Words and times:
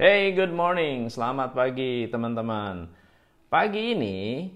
Hey, 0.00 0.32
good 0.32 0.48
morning. 0.48 1.12
Selamat 1.12 1.52
pagi, 1.52 2.08
teman-teman. 2.08 2.88
Pagi 3.52 3.92
ini 3.92 4.48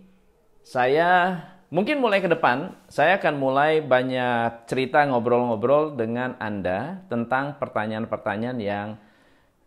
saya 0.64 1.36
mungkin 1.68 2.00
mulai 2.00 2.24
ke 2.24 2.32
depan, 2.32 2.72
saya 2.88 3.20
akan 3.20 3.36
mulai 3.36 3.84
banyak 3.84 4.64
cerita 4.64 5.04
ngobrol-ngobrol 5.04 6.00
dengan 6.00 6.32
Anda 6.40 7.04
tentang 7.12 7.60
pertanyaan-pertanyaan 7.60 8.56
yang 8.56 8.96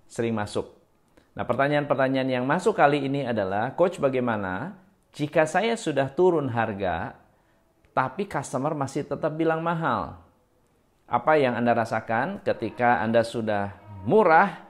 sering 0.10 0.34
masuk. 0.34 0.66
Nah, 1.37 1.46
pertanyaan-pertanyaan 1.46 2.41
yang 2.41 2.49
masuk 2.49 2.73
kali 2.73 3.05
ini 3.05 3.29
adalah, 3.29 3.78
Coach 3.78 4.01
bagaimana 4.01 4.81
jika 5.13 5.46
saya 5.46 5.78
sudah 5.78 6.09
turun 6.09 6.49
harga, 6.49 7.13
tapi 7.94 8.25
customer 8.25 8.73
masih 8.73 9.05
tetap 9.05 9.29
bilang 9.37 9.62
mahal? 9.62 10.25
Apa 11.05 11.37
yang 11.37 11.53
Anda 11.53 11.78
rasakan 11.78 12.41
ketika 12.41 12.97
Anda 12.97 13.21
sudah 13.21 13.78
murah, 14.09 14.67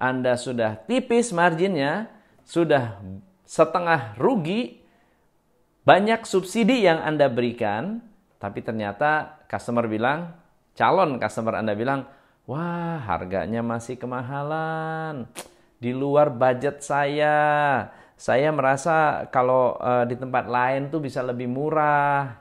anda 0.00 0.32
sudah 0.40 0.80
tipis 0.88 1.28
marginnya, 1.28 2.08
sudah 2.48 2.96
setengah 3.44 4.16
rugi, 4.16 4.80
banyak 5.84 6.24
subsidi 6.24 6.88
yang 6.88 7.04
Anda 7.04 7.28
berikan, 7.28 8.00
tapi 8.40 8.64
ternyata 8.64 9.44
customer 9.44 9.84
bilang, 9.84 10.32
calon 10.72 11.20
customer 11.20 11.60
Anda 11.60 11.76
bilang, 11.76 12.08
wah 12.48 12.96
harganya 13.04 13.60
masih 13.60 14.00
kemahalan, 14.00 15.28
di 15.76 15.92
luar 15.92 16.32
budget 16.32 16.80
saya. 16.80 17.36
Saya 18.16 18.48
merasa 18.56 19.28
kalau 19.28 19.76
uh, 19.80 20.08
di 20.08 20.16
tempat 20.16 20.48
lain 20.48 20.88
tuh 20.88 21.04
bisa 21.04 21.20
lebih 21.20 21.48
murah. 21.48 22.40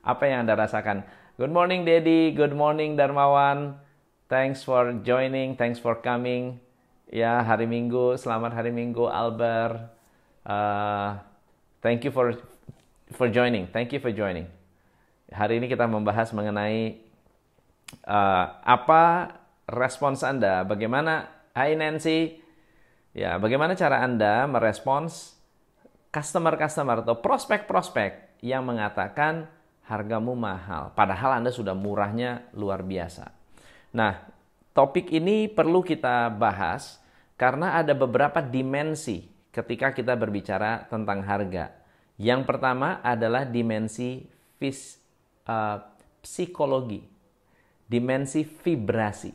Apa 0.00 0.32
yang 0.32 0.48
Anda 0.48 0.56
rasakan? 0.56 1.04
Good 1.36 1.52
morning 1.52 1.84
Dedi, 1.84 2.32
good 2.32 2.56
morning 2.56 2.96
Darmawan. 2.96 3.76
Thanks 4.32 4.64
for 4.64 4.96
joining, 5.04 5.60
thanks 5.60 5.76
for 5.76 5.92
coming. 6.00 6.56
Ya, 7.12 7.44
hari 7.44 7.68
Minggu, 7.68 8.16
selamat 8.16 8.56
hari 8.56 8.72
Minggu 8.72 9.04
Albert. 9.04 9.92
Uh, 10.40 11.20
thank 11.84 12.00
you 12.00 12.08
for 12.08 12.40
for 13.12 13.28
joining. 13.28 13.68
Thank 13.68 13.92
you 13.92 14.00
for 14.00 14.08
joining. 14.08 14.48
Hari 15.28 15.60
ini 15.60 15.68
kita 15.68 15.84
membahas 15.84 16.32
mengenai 16.32 17.04
uh, 18.08 18.56
apa 18.64 19.36
respons 19.68 20.24
Anda, 20.24 20.64
bagaimana 20.64 21.28
Hai 21.52 21.76
Nancy, 21.76 22.40
ya 23.12 23.36
bagaimana 23.36 23.76
cara 23.76 24.00
Anda 24.00 24.48
merespons 24.48 25.36
customer-customer 26.08 27.04
atau 27.04 27.20
prospek-prospek 27.20 28.40
yang 28.40 28.64
mengatakan 28.64 29.44
hargamu 29.84 30.32
mahal, 30.32 30.88
padahal 30.96 31.36
Anda 31.36 31.52
sudah 31.52 31.76
murahnya 31.76 32.48
luar 32.56 32.80
biasa. 32.80 33.41
Nah, 33.92 34.24
topik 34.72 35.12
ini 35.12 35.48
perlu 35.52 35.84
kita 35.84 36.32
bahas 36.32 37.00
karena 37.36 37.76
ada 37.76 37.92
beberapa 37.92 38.40
dimensi 38.40 39.28
ketika 39.52 39.92
kita 39.92 40.16
berbicara 40.16 40.88
tentang 40.88 41.20
harga. 41.22 41.76
Yang 42.16 42.48
pertama 42.48 43.04
adalah 43.04 43.44
dimensi 43.44 44.24
fis, 44.56 44.96
uh, 45.44 45.80
psikologi, 46.24 47.04
dimensi 47.84 48.44
vibrasi. 48.44 49.32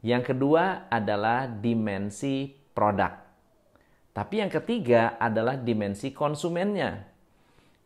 Yang 0.00 0.32
kedua 0.32 0.88
adalah 0.88 1.48
dimensi 1.48 2.48
produk. 2.72 3.12
Tapi 4.10 4.34
yang 4.42 4.50
ketiga 4.52 5.16
adalah 5.20 5.56
dimensi 5.56 6.10
konsumennya. 6.10 7.08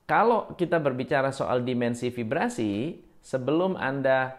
Kalau 0.04 0.52
kita 0.56 0.78
berbicara 0.80 1.30
soal 1.30 1.64
dimensi 1.64 2.08
vibrasi, 2.10 3.00
sebelum 3.24 3.76
Anda 3.76 4.36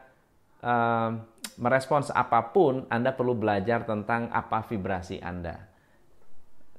uh, 0.62 1.10
merespons 1.58 2.12
apa 2.12 2.52
pun, 2.52 2.88
Anda 2.92 3.16
perlu 3.16 3.36
belajar 3.36 3.88
tentang 3.88 4.32
apa 4.32 4.64
vibrasi 4.68 5.20
Anda. 5.24 5.60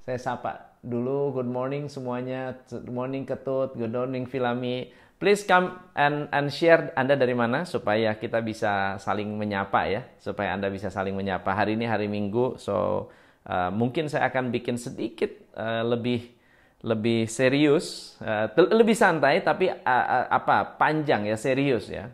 Saya 0.07 0.19
sapa 0.23 0.79
dulu, 0.87 1.35
good 1.35 1.51
morning 1.51 1.91
semuanya, 1.91 2.55
good 2.71 2.87
morning 2.93 3.27
Ketut, 3.27 3.75
good 3.75 3.91
morning 3.91 4.29
Filami. 4.29 4.93
Please 5.17 5.49
come 5.49 5.81
and, 5.97 6.29
and 6.29 6.53
share 6.53 6.93
Anda 6.93 7.17
dari 7.17 7.33
mana 7.33 7.65
supaya 7.65 8.15
kita 8.21 8.45
bisa 8.45 9.01
saling 9.01 9.33
menyapa 9.35 9.89
ya, 9.89 10.05
supaya 10.21 10.53
Anda 10.53 10.69
bisa 10.69 10.93
saling 10.93 11.17
menyapa. 11.17 11.57
Hari 11.57 11.75
ini 11.75 11.89
hari 11.89 12.07
Minggu, 12.07 12.61
so 12.61 13.09
uh, 13.49 13.73
mungkin 13.73 14.13
saya 14.13 14.29
akan 14.29 14.53
bikin 14.53 14.77
sedikit 14.77 15.33
uh, 15.57 15.83
lebih 15.83 16.37
lebih 16.85 17.27
serius, 17.27 18.15
uh, 18.21 18.53
lebih 18.55 18.95
santai 18.95 19.41
tapi 19.41 19.73
uh, 19.73 19.81
uh, 19.89 20.27
apa 20.29 20.77
panjang 20.77 21.25
ya 21.25 21.35
serius 21.41 21.89
ya. 21.89 22.13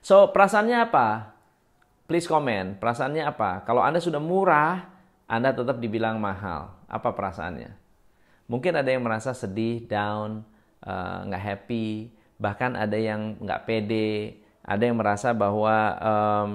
So 0.00 0.32
perasaannya 0.32 0.78
apa? 0.88 1.36
Please 2.10 2.26
komen, 2.26 2.74
perasaannya 2.82 3.22
apa? 3.22 3.62
Kalau 3.62 3.86
Anda 3.86 4.02
sudah 4.02 4.18
murah, 4.18 4.82
Anda 5.30 5.54
tetap 5.54 5.78
dibilang 5.78 6.18
mahal. 6.18 6.74
Apa 6.90 7.14
perasaannya? 7.14 7.70
Mungkin 8.50 8.74
ada 8.74 8.90
yang 8.90 9.06
merasa 9.06 9.30
sedih, 9.30 9.86
down, 9.86 10.42
eh, 10.82 11.18
nggak 11.30 11.38
uh, 11.38 11.46
happy, 11.54 12.10
bahkan 12.34 12.74
ada 12.74 12.98
yang 12.98 13.38
nggak 13.38 13.62
pede, 13.62 14.42
ada 14.66 14.82
yang 14.82 14.98
merasa 14.98 15.30
bahwa 15.30 15.76
um, 16.02 16.50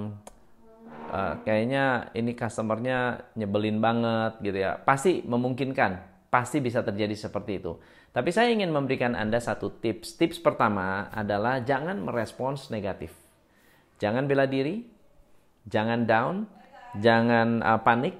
uh, 1.08 1.40
kayaknya 1.40 2.12
ini 2.12 2.36
customernya 2.36 3.24
nyebelin 3.32 3.80
banget 3.80 4.36
gitu 4.44 4.60
ya. 4.60 4.76
Pasti 4.76 5.24
memungkinkan, 5.24 6.28
pasti 6.28 6.60
bisa 6.60 6.84
terjadi 6.84 7.16
seperti 7.16 7.64
itu. 7.64 7.80
Tapi 8.12 8.28
saya 8.28 8.52
ingin 8.52 8.68
memberikan 8.68 9.16
Anda 9.16 9.40
satu 9.40 9.72
tips. 9.80 10.20
Tips 10.20 10.36
pertama 10.36 11.08
adalah 11.16 11.64
jangan 11.64 11.96
merespons 12.04 12.68
negatif. 12.68 13.16
Jangan 13.96 14.28
bela 14.28 14.44
diri, 14.44 14.95
jangan 15.66 16.06
down, 16.06 16.34
jangan 16.98 17.60
uh, 17.60 17.80
panik, 17.82 18.14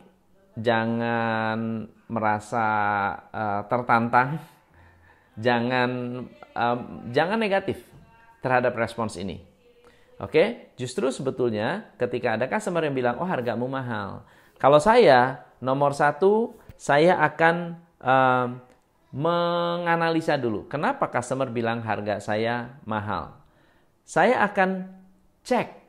jangan 0.59 1.87
merasa 2.07 2.67
uh, 3.31 3.63
tertantang, 3.67 4.39
jangan 5.47 5.91
uh, 6.55 6.79
jangan 7.11 7.39
negatif 7.39 7.83
terhadap 8.43 8.75
respons 8.79 9.19
ini. 9.19 9.43
Oke, 10.17 10.33
okay? 10.33 10.47
justru 10.81 11.13
sebetulnya 11.13 11.93
ketika 12.01 12.41
ada 12.41 12.49
customer 12.49 12.81
yang 12.89 12.97
bilang, 12.97 13.21
oh 13.21 13.29
hargamu 13.29 13.69
mahal. 13.69 14.25
Kalau 14.57 14.81
saya 14.81 15.45
nomor 15.61 15.93
satu, 15.93 16.57
saya 16.81 17.21
akan 17.21 17.77
uh, 18.01 18.49
menganalisa 19.13 20.41
dulu, 20.41 20.65
kenapa 20.73 21.13
customer 21.13 21.53
bilang 21.53 21.85
harga 21.85 22.17
saya 22.21 22.81
mahal. 22.89 23.37
Saya 24.09 24.41
akan 24.41 24.89
cek 25.45 25.86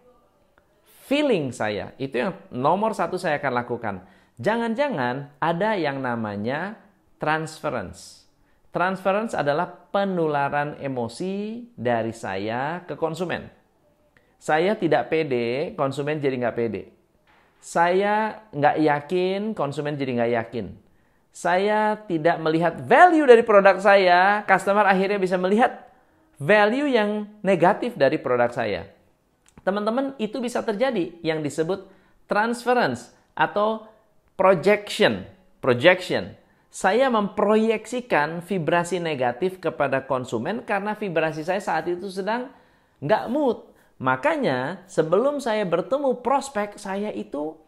feeling 1.08 1.56
saya. 1.56 1.96
Itu 1.96 2.20
yang 2.20 2.36
nomor 2.52 2.92
satu 2.92 3.16
saya 3.16 3.40
akan 3.40 3.54
lakukan. 3.56 3.96
Jangan-jangan 4.38 5.40
ada 5.40 5.74
yang 5.80 6.04
namanya 6.04 6.76
transference. 7.18 8.28
Transference 8.70 9.34
adalah 9.34 9.66
penularan 9.90 10.78
emosi 10.78 11.66
dari 11.74 12.14
saya 12.14 12.84
ke 12.86 12.94
konsumen. 12.94 13.50
Saya 14.38 14.78
tidak 14.78 15.10
pede, 15.10 15.74
konsumen 15.74 16.22
jadi 16.22 16.38
nggak 16.38 16.58
pede. 16.60 16.94
Saya 17.58 18.46
nggak 18.54 18.78
yakin, 18.78 19.40
konsumen 19.58 19.98
jadi 19.98 20.12
nggak 20.22 20.34
yakin. 20.44 20.66
Saya 21.34 21.98
tidak 22.06 22.38
melihat 22.38 22.78
value 22.86 23.26
dari 23.26 23.42
produk 23.42 23.82
saya, 23.82 24.46
customer 24.46 24.86
akhirnya 24.86 25.18
bisa 25.18 25.42
melihat 25.42 25.90
value 26.38 26.86
yang 26.86 27.26
negatif 27.42 27.98
dari 27.98 28.22
produk 28.22 28.54
saya. 28.54 28.97
Teman-teman, 29.68 30.16
itu 30.16 30.40
bisa 30.40 30.64
terjadi 30.64 31.12
yang 31.20 31.44
disebut 31.44 31.92
transference 32.32 33.12
atau 33.36 33.84
projection. 34.40 35.28
Projection. 35.60 36.40
Saya 36.72 37.12
memproyeksikan 37.12 38.48
vibrasi 38.48 39.04
negatif 39.04 39.60
kepada 39.60 40.08
konsumen 40.08 40.64
karena 40.64 40.96
vibrasi 40.96 41.44
saya 41.44 41.60
saat 41.60 41.84
itu 41.92 42.08
sedang 42.08 42.48
nggak 43.04 43.28
mood. 43.28 43.68
Makanya 44.00 44.88
sebelum 44.88 45.44
saya 45.44 45.68
bertemu 45.68 46.24
prospek, 46.24 46.80
saya 46.80 47.12
itu 47.12 47.60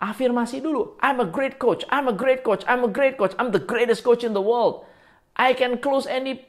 afirmasi 0.00 0.64
dulu. 0.64 0.96
I'm 1.04 1.20
a 1.20 1.28
great 1.28 1.60
coach, 1.60 1.84
I'm 1.92 2.08
a 2.08 2.16
great 2.16 2.46
coach, 2.46 2.64
I'm 2.64 2.80
a 2.86 2.88
great 2.88 3.20
coach, 3.20 3.36
I'm 3.36 3.52
the 3.52 3.60
greatest 3.60 4.00
coach 4.00 4.24
in 4.24 4.32
the 4.32 4.40
world. 4.40 4.88
I 5.36 5.52
can 5.52 5.76
close 5.84 6.08
any 6.08 6.48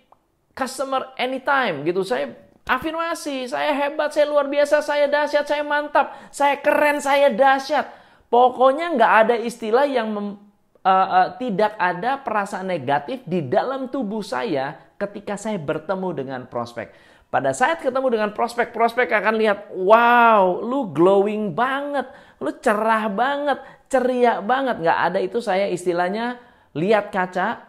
customer 0.55 1.11
anytime 1.19 1.83
gitu. 1.83 2.07
Saya 2.07 2.37
Afirmasi, 2.63 3.51
saya 3.51 3.75
hebat, 3.75 4.15
saya 4.15 4.23
luar 4.23 4.47
biasa, 4.47 4.79
saya 4.79 5.11
dahsyat, 5.11 5.43
saya 5.43 5.67
mantap, 5.67 6.15
saya 6.31 6.55
keren, 6.63 7.03
saya 7.03 7.27
dahsyat. 7.27 7.91
Pokoknya 8.31 8.95
nggak 8.95 9.13
ada 9.27 9.35
istilah 9.35 9.83
yang 9.83 10.07
mem, 10.15 10.39
uh, 10.79 10.87
uh, 10.87 11.27
tidak 11.35 11.75
ada 11.75 12.23
perasaan 12.23 12.71
negatif 12.71 13.19
di 13.27 13.43
dalam 13.43 13.91
tubuh 13.91 14.23
saya 14.23 14.79
ketika 14.95 15.35
saya 15.35 15.59
bertemu 15.59 16.09
dengan 16.15 16.41
prospek. 16.47 16.95
Pada 17.27 17.51
saat 17.51 17.83
ketemu 17.83 18.07
dengan 18.13 18.29
prospek, 18.31 18.71
prospek 18.71 19.11
akan 19.11 19.35
lihat, 19.41 19.73
wow, 19.73 20.63
lu 20.63 20.87
glowing 20.93 21.51
banget, 21.51 22.07
lu 22.39 22.53
cerah 22.63 23.11
banget, 23.11 23.59
ceria 23.91 24.39
banget. 24.39 24.79
Nggak 24.79 24.99
ada 25.11 25.19
itu 25.19 25.43
saya 25.43 25.67
istilahnya 25.67 26.39
lihat 26.77 27.11
kaca, 27.11 27.65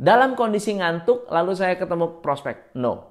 dalam 0.00 0.32
kondisi 0.32 0.78
ngantuk, 0.78 1.28
lalu 1.28 1.52
saya 1.52 1.76
ketemu 1.76 2.22
prospek. 2.24 2.72
No, 2.78 3.09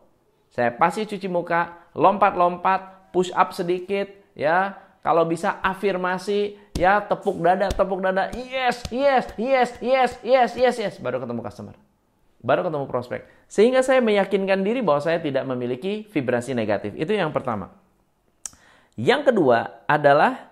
saya 0.49 0.73
pasti 0.73 1.05
cuci 1.05 1.29
muka, 1.29 1.89
lompat-lompat, 1.93 3.11
push 3.13 3.29
up 3.33 3.53
sedikit, 3.53 4.09
ya, 4.33 4.77
kalau 5.05 5.23
bisa 5.25 5.61
afirmasi, 5.63 6.59
ya 6.75 6.99
tepuk 7.01 7.39
dada, 7.39 7.71
tepuk 7.71 8.01
dada, 8.03 8.33
yes, 8.35 8.83
yes, 8.91 9.29
yes, 9.39 9.69
yes, 9.79 10.11
yes, 10.21 10.51
yes, 10.57 10.75
yes, 10.75 10.95
baru 10.99 11.21
ketemu 11.21 11.41
customer. 11.45 11.75
Baru 12.39 12.63
ketemu 12.63 12.87
prospek. 12.87 13.27
Sehingga 13.51 13.83
saya 13.83 13.99
meyakinkan 13.99 14.63
diri 14.63 14.79
bahwa 14.79 15.03
saya 15.03 15.19
tidak 15.19 15.43
memiliki 15.43 16.07
vibrasi 16.07 16.55
negatif. 16.55 16.95
Itu 16.95 17.11
yang 17.11 17.35
pertama. 17.35 17.75
Yang 18.95 19.31
kedua 19.31 19.83
adalah 19.87 20.47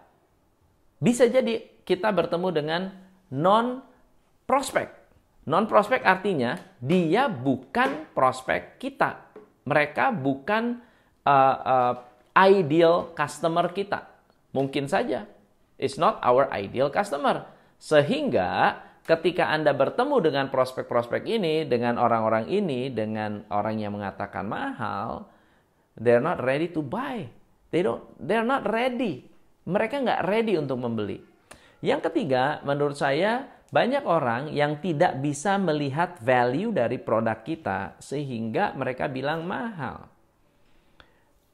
bisa 1.00 1.28
jadi 1.32 1.64
kita 1.88 2.12
bertemu 2.12 2.48
dengan 2.52 2.82
non 3.32 3.84
prospek. 4.44 4.92
Non 5.48 5.64
prospek 5.64 6.04
artinya 6.04 6.60
dia 6.84 7.32
bukan 7.32 8.12
prospek 8.12 8.80
kita. 8.84 9.27
Mereka 9.68 10.16
bukan 10.16 10.80
uh, 11.28 11.56
uh, 11.60 11.96
ideal 12.40 13.12
customer 13.12 13.68
kita. 13.76 14.08
Mungkin 14.56 14.88
saja 14.88 15.28
it's 15.78 16.00
not 16.00 16.20
our 16.26 16.50
ideal 16.56 16.90
customer. 16.90 17.46
Sehingga 17.78 18.82
ketika 19.06 19.54
Anda 19.54 19.72
bertemu 19.72 20.18
dengan 20.20 20.46
prospek-prospek 20.50 21.24
ini, 21.30 21.64
dengan 21.70 22.02
orang-orang 22.02 22.50
ini, 22.50 22.90
dengan 22.90 23.46
orang 23.54 23.78
yang 23.80 23.94
mengatakan 23.96 24.50
mahal, 24.50 25.30
they're 25.96 26.24
not 26.24 26.42
ready 26.42 26.68
to 26.74 26.82
buy. 26.82 27.30
They 27.70 27.86
don't, 27.86 28.04
they're 28.18 28.48
not 28.48 28.66
ready. 28.66 29.30
Mereka 29.70 30.04
nggak 30.04 30.22
ready 30.26 30.58
untuk 30.58 30.82
membeli. 30.82 31.22
Yang 31.86 32.10
ketiga, 32.10 32.64
menurut 32.66 32.98
saya 32.98 33.46
banyak 33.68 34.04
orang 34.08 34.56
yang 34.56 34.80
tidak 34.80 35.20
bisa 35.20 35.60
melihat 35.60 36.16
value 36.24 36.72
dari 36.72 36.96
produk 36.96 37.44
kita 37.44 38.00
sehingga 38.00 38.72
mereka 38.72 39.12
bilang 39.12 39.44
mahal. 39.44 40.08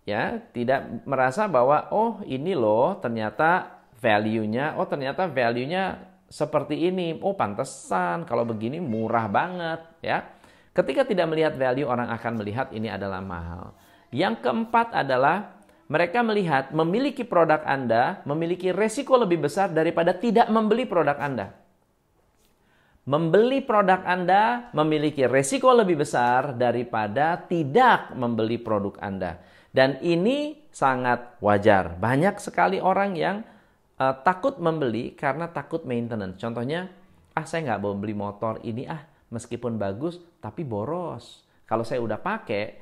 Ya, 0.04 0.44
tidak 0.52 1.08
merasa 1.08 1.48
bahwa 1.48 1.90
oh 1.90 2.22
ini 2.28 2.54
loh 2.54 3.00
ternyata 3.00 3.82
value-nya, 3.98 4.76
oh 4.76 4.86
ternyata 4.86 5.26
value-nya 5.32 6.14
seperti 6.30 6.92
ini. 6.92 7.18
Oh 7.24 7.34
pantesan 7.34 8.28
kalau 8.30 8.46
begini 8.46 8.78
murah 8.78 9.26
banget 9.32 9.82
ya. 10.04 10.28
Ketika 10.74 11.06
tidak 11.06 11.30
melihat 11.30 11.54
value 11.54 11.86
orang 11.86 12.10
akan 12.10 12.34
melihat 12.42 12.74
ini 12.74 12.90
adalah 12.90 13.22
mahal. 13.22 13.78
Yang 14.10 14.46
keempat 14.46 14.94
adalah 14.94 15.62
mereka 15.90 16.22
melihat 16.26 16.74
memiliki 16.74 17.26
produk 17.26 17.62
Anda 17.66 18.22
memiliki 18.26 18.74
resiko 18.74 19.18
lebih 19.18 19.46
besar 19.46 19.70
daripada 19.70 20.14
tidak 20.14 20.50
membeli 20.50 20.86
produk 20.86 21.18
Anda. 21.18 21.63
Membeli 23.04 23.60
produk 23.60 24.00
Anda 24.08 24.72
memiliki 24.72 25.28
resiko 25.28 25.76
lebih 25.76 26.08
besar 26.08 26.56
daripada 26.56 27.36
tidak 27.36 28.16
membeli 28.16 28.56
produk 28.56 28.96
Anda. 29.04 29.44
Dan 29.76 30.00
ini 30.00 30.70
sangat 30.72 31.36
wajar. 31.44 32.00
Banyak 32.00 32.40
sekali 32.40 32.80
orang 32.80 33.12
yang 33.20 33.44
uh, 34.00 34.16
takut 34.24 34.56
membeli 34.56 35.20
karena 35.20 35.52
takut 35.52 35.84
maintenance. 35.84 36.40
Contohnya, 36.40 36.88
ah 37.36 37.44
saya 37.44 37.76
nggak 37.76 37.82
mau 37.84 37.92
beli 37.92 38.16
motor 38.16 38.64
ini 38.64 38.88
ah 38.88 39.04
meskipun 39.36 39.76
bagus 39.76 40.24
tapi 40.40 40.64
boros. 40.64 41.44
Kalau 41.68 41.84
saya 41.84 42.00
udah 42.00 42.22
pakai 42.24 42.80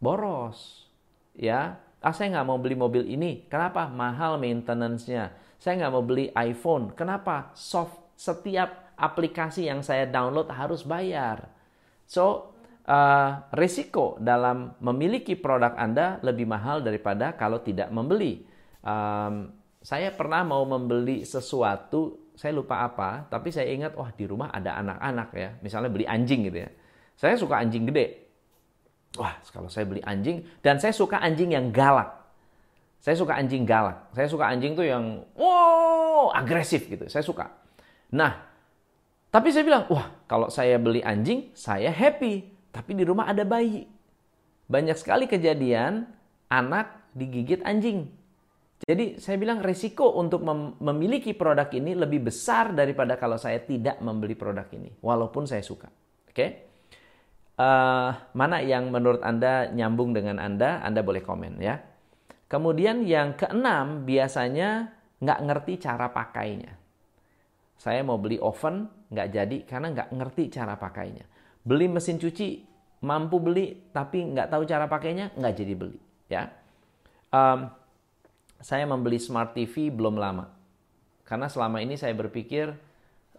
boros, 0.00 0.88
ya. 1.36 1.76
Ah 2.00 2.14
saya 2.16 2.40
nggak 2.40 2.46
mau 2.48 2.56
beli 2.56 2.76
mobil 2.76 3.04
ini. 3.04 3.44
Kenapa? 3.52 3.84
Mahal 3.84 4.40
maintenance-nya. 4.40 5.28
Saya 5.60 5.76
nggak 5.76 5.92
mau 5.92 6.04
beli 6.04 6.32
iPhone. 6.32 6.96
Kenapa? 6.96 7.52
Soft 7.52 8.16
setiap 8.16 8.83
aplikasi 8.96 9.66
yang 9.68 9.82
saya 9.82 10.06
download 10.08 10.50
harus 10.50 10.86
bayar. 10.86 11.50
So, 12.06 12.54
uh, 12.86 13.48
risiko 13.56 14.16
dalam 14.20 14.76
memiliki 14.80 15.34
produk 15.34 15.74
Anda 15.76 16.20
lebih 16.20 16.48
mahal 16.48 16.84
daripada 16.84 17.32
kalau 17.34 17.60
tidak 17.60 17.90
membeli. 17.90 18.44
Um, 18.84 19.52
saya 19.84 20.12
pernah 20.16 20.40
mau 20.44 20.64
membeli 20.64 21.28
sesuatu, 21.28 22.32
saya 22.32 22.56
lupa 22.56 22.80
apa, 22.84 23.28
tapi 23.28 23.52
saya 23.52 23.68
ingat, 23.68 23.92
wah 23.96 24.08
di 24.12 24.24
rumah 24.24 24.48
ada 24.48 24.80
anak-anak 24.80 25.28
ya, 25.36 25.50
misalnya 25.60 25.92
beli 25.92 26.08
anjing 26.08 26.48
gitu 26.48 26.58
ya. 26.64 26.70
Saya 27.14 27.36
suka 27.36 27.60
anjing 27.60 27.84
gede. 27.92 28.24
Wah, 29.14 29.38
kalau 29.54 29.70
saya 29.70 29.86
beli 29.86 30.02
anjing, 30.02 30.42
dan 30.58 30.82
saya 30.82 30.90
suka 30.90 31.22
anjing 31.22 31.54
yang 31.54 31.70
galak. 31.70 32.10
Saya 32.98 33.14
suka 33.20 33.36
anjing 33.36 33.68
galak. 33.68 34.10
Saya 34.16 34.26
suka 34.26 34.48
anjing 34.48 34.72
tuh 34.72 34.88
yang, 34.88 35.22
wow, 35.36 36.32
agresif 36.32 36.88
gitu. 36.88 37.04
Saya 37.06 37.20
suka. 37.20 37.52
Nah, 38.10 38.53
tapi 39.34 39.50
saya 39.50 39.66
bilang, 39.66 39.90
wah 39.90 40.14
kalau 40.30 40.46
saya 40.46 40.78
beli 40.78 41.02
anjing, 41.02 41.50
saya 41.58 41.90
happy. 41.90 42.54
Tapi 42.70 42.94
di 42.94 43.02
rumah 43.02 43.26
ada 43.26 43.42
bayi. 43.42 43.82
Banyak 44.70 44.94
sekali 44.94 45.26
kejadian 45.26 46.06
anak 46.46 47.10
digigit 47.18 47.58
anjing. 47.66 48.14
Jadi 48.86 49.18
saya 49.18 49.34
bilang 49.34 49.58
resiko 49.58 50.14
untuk 50.14 50.46
mem 50.46 50.78
memiliki 50.78 51.34
produk 51.34 51.66
ini 51.74 51.98
lebih 51.98 52.30
besar 52.30 52.70
daripada 52.78 53.18
kalau 53.18 53.34
saya 53.34 53.58
tidak 53.58 53.98
membeli 53.98 54.38
produk 54.38 54.70
ini. 54.70 54.94
Walaupun 55.02 55.50
saya 55.50 55.66
suka. 55.66 55.90
Oke. 55.90 56.30
Okay? 56.30 56.48
Uh, 57.54 57.62
eh, 57.62 58.10
mana 58.38 58.62
yang 58.62 58.94
menurut 58.94 59.18
Anda 59.26 59.66
nyambung 59.74 60.14
dengan 60.14 60.38
Anda, 60.38 60.78
Anda 60.78 61.02
boleh 61.02 61.26
komen 61.26 61.58
ya. 61.58 61.82
Kemudian 62.46 63.02
yang 63.02 63.34
keenam 63.34 64.06
biasanya 64.06 64.94
nggak 65.18 65.40
ngerti 65.42 65.72
cara 65.82 66.06
pakainya. 66.14 66.78
Saya 67.78 68.00
mau 68.06 68.16
beli 68.16 68.38
oven, 68.38 68.86
nggak 69.14 69.28
jadi 69.30 69.56
karena 69.64 69.94
nggak 69.94 70.08
ngerti 70.10 70.50
cara 70.50 70.74
pakainya. 70.74 71.24
Beli 71.62 71.86
mesin 71.86 72.18
cuci, 72.18 72.66
mampu 73.06 73.38
beli 73.38 73.88
tapi 73.94 74.26
nggak 74.34 74.50
tahu 74.50 74.66
cara 74.66 74.90
pakainya, 74.90 75.30
nggak 75.38 75.54
jadi 75.54 75.74
beli. 75.78 75.98
Ya, 76.26 76.50
um, 77.30 77.70
saya 78.58 78.84
membeli 78.84 79.22
smart 79.22 79.54
TV 79.54 79.94
belum 79.94 80.18
lama 80.18 80.50
karena 81.24 81.48
selama 81.48 81.80
ini 81.80 81.96
saya 81.96 82.12
berpikir 82.12 82.70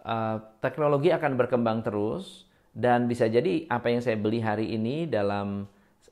uh, 0.02 0.36
teknologi 0.58 1.14
akan 1.14 1.38
berkembang 1.38 1.86
terus 1.86 2.44
dan 2.74 3.06
bisa 3.06 3.30
jadi 3.30 3.64
apa 3.70 3.88
yang 3.88 4.02
saya 4.02 4.18
beli 4.18 4.42
hari 4.42 4.74
ini 4.74 5.06
dalam 5.06 5.70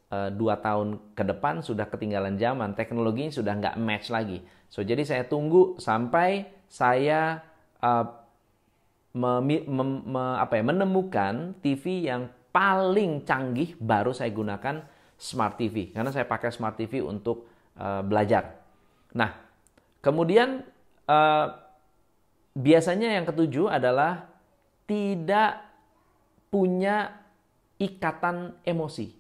uh, 0.09 0.31
dua 0.31 0.63
tahun 0.63 1.13
ke 1.13 1.23
depan 1.35 1.61
sudah 1.61 1.91
ketinggalan 1.91 2.39
zaman, 2.39 2.73
teknologinya 2.79 3.35
sudah 3.35 3.53
nggak 3.59 3.77
match 3.77 4.09
lagi. 4.09 4.41
So 4.71 4.81
jadi 4.81 5.03
saya 5.05 5.27
tunggu 5.27 5.77
sampai 5.77 6.49
saya 6.71 7.43
uh, 7.83 8.07
mem, 9.15 9.63
mem, 9.65 9.91
me, 10.11 10.25
apa 10.43 10.59
ya, 10.59 10.65
menemukan 10.67 11.55
TV 11.63 12.11
yang 12.11 12.27
paling 12.51 13.23
canggih 13.23 13.75
baru 13.79 14.11
saya 14.11 14.31
gunakan 14.31 14.83
smart 15.15 15.59
TV 15.59 15.95
karena 15.95 16.11
saya 16.11 16.27
pakai 16.27 16.51
smart 16.51 16.75
TV 16.79 17.03
untuk 17.03 17.47
uh, 17.79 18.03
belajar. 18.03 18.59
Nah, 19.15 19.31
kemudian 20.03 20.67
uh, 21.07 21.47
biasanya 22.55 23.15
yang 23.15 23.27
ketujuh 23.27 23.71
adalah 23.71 24.31
tidak 24.87 25.63
punya 26.51 27.11
ikatan 27.79 28.59
emosi. 28.63 29.11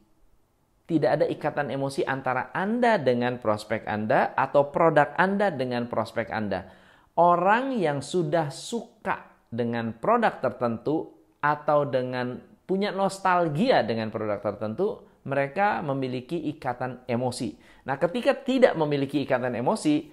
Tidak 0.85 1.11
ada 1.11 1.25
ikatan 1.25 1.73
emosi 1.73 2.04
antara 2.04 2.52
Anda 2.52 3.00
dengan 3.00 3.40
prospek 3.40 3.88
Anda 3.88 4.37
atau 4.37 4.68
produk 4.68 5.16
Anda 5.16 5.49
dengan 5.49 5.88
prospek 5.88 6.28
Anda. 6.28 6.68
Orang 7.16 7.73
yang 7.73 8.04
sudah 8.04 8.52
suka 8.52 9.34
dengan 9.54 9.94
produk 9.94 10.42
tertentu 10.42 11.14
atau 11.38 11.87
dengan 11.87 12.42
punya 12.66 12.90
nostalgia 12.90 13.87
dengan 13.87 14.11
produk 14.11 14.42
tertentu, 14.42 15.06
mereka 15.25 15.80
memiliki 15.80 16.37
ikatan 16.52 17.06
emosi. 17.06 17.56
Nah, 17.87 17.96
ketika 17.96 18.34
tidak 18.34 18.75
memiliki 18.76 19.25
ikatan 19.25 19.56
emosi, 19.56 20.11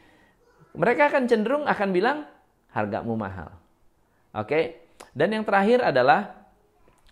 mereka 0.75 1.11
akan 1.11 1.23
cenderung 1.27 1.63
akan 1.67 1.89
bilang 1.91 2.17
hargamu 2.71 3.15
mahal. 3.19 3.51
Oke. 4.35 4.87
Dan 5.11 5.35
yang 5.35 5.43
terakhir 5.43 5.83
adalah 5.83 6.47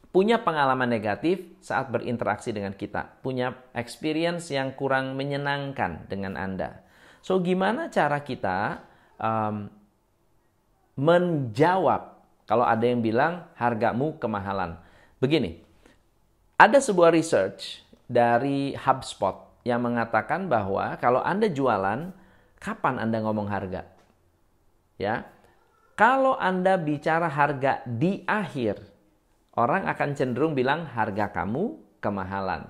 punya 0.10 0.40
pengalaman 0.42 0.88
negatif 0.88 1.44
saat 1.60 1.92
berinteraksi 1.92 2.56
dengan 2.56 2.72
kita, 2.74 3.20
punya 3.20 3.54
experience 3.76 4.48
yang 4.50 4.74
kurang 4.74 5.20
menyenangkan 5.20 6.08
dengan 6.08 6.40
Anda. 6.40 6.86
So, 7.20 7.44
gimana 7.44 7.92
cara 7.92 8.24
kita 8.24 8.80
um, 9.20 9.68
menjawab 10.96 12.19
kalau 12.50 12.66
ada 12.66 12.82
yang 12.82 13.06
bilang 13.06 13.46
hargamu 13.54 14.18
kemahalan. 14.18 14.82
Begini, 15.22 15.62
ada 16.58 16.82
sebuah 16.82 17.14
research 17.14 17.86
dari 18.10 18.74
HubSpot 18.74 19.62
yang 19.62 19.86
mengatakan 19.86 20.50
bahwa 20.50 20.98
kalau 20.98 21.22
Anda 21.22 21.46
jualan, 21.46 22.10
kapan 22.58 22.96
Anda 22.98 23.22
ngomong 23.22 23.46
harga? 23.54 23.86
Ya. 24.98 25.30
Kalau 25.94 26.42
Anda 26.42 26.82
bicara 26.82 27.30
harga 27.30 27.86
di 27.86 28.26
akhir, 28.26 28.82
orang 29.54 29.86
akan 29.86 30.10
cenderung 30.18 30.58
bilang 30.58 30.90
harga 30.90 31.30
kamu 31.30 31.78
kemahalan. 32.02 32.66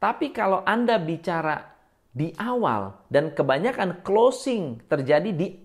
Tapi 0.00 0.32
kalau 0.32 0.64
Anda 0.64 0.96
bicara 0.96 1.68
di 2.16 2.32
awal 2.40 2.96
dan 3.12 3.36
kebanyakan 3.36 4.00
closing 4.00 4.80
terjadi 4.88 5.30
di 5.36 5.62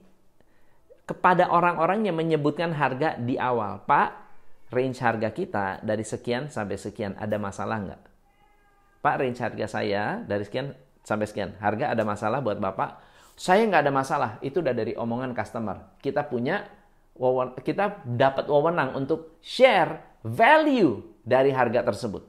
kepada 1.07 1.47
orang-orang 1.47 2.05
yang 2.05 2.19
menyebutkan 2.19 2.75
harga 2.75 3.15
di 3.15 3.39
awal. 3.39 3.87
Pak, 3.87 4.09
range 4.75 4.99
harga 4.99 5.31
kita 5.31 5.65
dari 5.81 6.03
sekian 6.03 6.51
sampai 6.51 6.75
sekian 6.75 7.15
ada 7.15 7.39
masalah 7.39 7.79
nggak? 7.79 8.01
Pak, 8.99 9.15
range 9.23 9.39
harga 9.39 9.65
saya 9.79 10.19
dari 10.27 10.43
sekian 10.43 10.75
sampai 11.01 11.25
sekian. 11.25 11.55
Harga 11.63 11.95
ada 11.95 12.03
masalah 12.03 12.43
buat 12.43 12.59
Bapak? 12.59 13.07
saya 13.37 13.69
nggak 13.69 13.85
ada 13.85 13.93
masalah. 13.93 14.31
Itu 14.41 14.65
udah 14.65 14.73
dari 14.73 14.97
omongan 14.97 15.37
customer. 15.37 15.93
Kita 16.01 16.25
punya, 16.25 16.65
kita 17.61 18.01
dapat 18.03 18.49
wewenang 18.49 18.97
untuk 18.97 19.37
share 19.45 20.17
value 20.25 21.21
dari 21.21 21.53
harga 21.53 21.85
tersebut. 21.85 22.25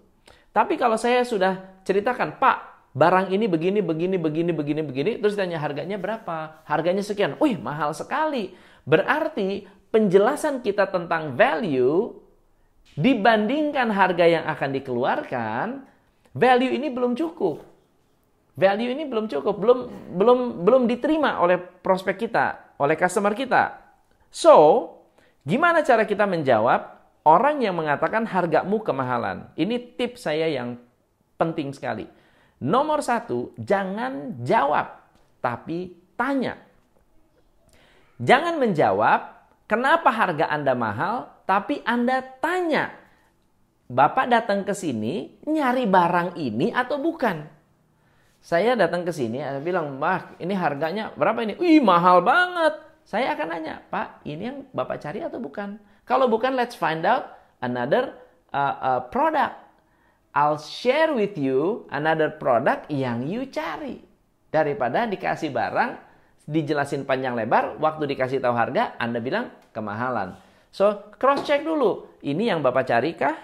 Tapi 0.53 0.77
kalau 0.77 1.01
saya 1.01 1.25
sudah 1.25 1.81
ceritakan, 1.83 2.37
Pak, 2.37 2.57
barang 2.97 3.33
ini 3.33 3.47
begini, 3.49 3.81
begini, 3.85 4.17
begini, 4.17 4.51
begini, 4.53 4.81
begini, 4.85 5.11
terus 5.21 5.37
tanya 5.37 5.61
harganya 5.61 6.01
berapa? 6.01 6.65
Harganya 6.65 7.05
sekian. 7.05 7.37
Wih, 7.41 7.61
mahal 7.61 7.93
sekali. 7.93 8.57
Berarti 8.89 9.69
penjelasan 9.93 10.65
kita 10.65 10.89
tentang 10.89 11.37
value 11.37 12.17
dibandingkan 12.97 13.93
harga 13.93 14.25
yang 14.25 14.45
akan 14.49 14.71
dikeluarkan, 14.75 15.67
value 16.33 16.73
ini 16.73 16.89
belum 16.89 17.15
cukup. 17.15 17.63
Value 18.59 18.91
ini 18.91 19.07
belum 19.07 19.31
cukup, 19.31 19.55
belum 19.55 19.79
belum 20.19 20.39
belum 20.67 20.83
diterima 20.91 21.39
oleh 21.39 21.63
prospek 21.63 22.27
kita, 22.27 22.75
oleh 22.83 22.99
customer 22.99 23.31
kita. 23.31 23.79
So, 24.35 24.55
gimana 25.47 25.87
cara 25.87 26.03
kita 26.03 26.27
menjawab 26.27 26.99
orang 27.23 27.63
yang 27.63 27.79
mengatakan 27.79 28.27
hargamu 28.27 28.83
kemahalan? 28.83 29.47
Ini 29.55 29.95
tips 29.95 30.27
saya 30.27 30.51
yang 30.51 30.75
penting 31.39 31.71
sekali. 31.71 32.11
Nomor 32.59 33.07
satu, 33.07 33.55
jangan 33.55 34.43
jawab, 34.43 34.99
tapi 35.39 35.95
tanya. 36.19 36.59
Jangan 38.19 38.59
menjawab, 38.59 39.21
kenapa 39.71 40.11
harga 40.11 40.51
Anda 40.51 40.75
mahal, 40.75 41.31
tapi 41.47 41.79
Anda 41.87 42.19
tanya, 42.43 42.99
Bapak 43.89 44.29
datang 44.29 44.69
ke 44.69 44.77
sini 44.77 45.41
nyari 45.49 45.89
barang 45.89 46.37
ini 46.37 46.69
atau 46.69 47.01
bukan? 47.01 47.41
Saya 48.45 48.77
datang 48.77 49.03
ke 49.09 49.17
sini, 49.17 49.41
saya 49.41 49.65
bilang, 49.65 49.97
Mbak, 49.97 50.45
ini 50.45 50.53
harganya 50.53 51.09
berapa 51.17 51.41
ini? 51.41 51.57
Wih, 51.57 51.81
mahal 51.81 52.21
banget. 52.21 52.85
Saya 53.09 53.33
akan 53.33 53.49
nanya, 53.49 53.81
Pak, 53.89 54.29
ini 54.29 54.43
yang 54.45 54.59
Bapak 54.77 55.01
cari 55.01 55.25
atau 55.25 55.41
bukan? 55.41 55.81
Kalau 56.05 56.29
bukan, 56.29 56.53
let's 56.53 56.77
find 56.77 57.09
out 57.09 57.33
another 57.65 58.13
uh, 58.53 58.77
uh, 58.77 59.01
product. 59.09 59.57
I'll 60.39 60.63
share 60.63 61.11
with 61.19 61.35
you 61.35 61.91
another 61.91 62.31
product 62.31 62.87
yang 62.95 63.27
you 63.27 63.51
cari. 63.51 63.99
Daripada 64.55 65.11
dikasih 65.11 65.51
barang, 65.51 65.99
dijelasin 66.47 67.03
panjang 67.03 67.35
lebar, 67.35 67.75
waktu 67.83 68.07
dikasih 68.07 68.39
tahu 68.39 68.55
harga, 68.55 68.95
Anda 69.03 69.19
bilang 69.19 69.51
kemahalan. 69.75 70.39
So, 70.71 71.11
cross 71.19 71.43
check 71.43 71.67
dulu. 71.67 72.23
Ini 72.23 72.55
yang 72.55 72.63
Bapak 72.63 72.87
cari 72.87 73.19
kah? 73.19 73.35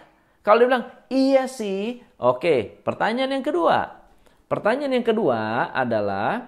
Kalau 0.47 0.63
dia 0.63 0.71
bilang, 0.71 0.87
iya 1.11 1.51
sih. 1.51 1.99
Oke, 2.15 2.79
pertanyaan 2.87 3.43
yang 3.43 3.45
kedua. 3.45 4.07
Pertanyaan 4.47 4.95
yang 4.95 5.07
kedua 5.09 5.75
adalah, 5.75 6.47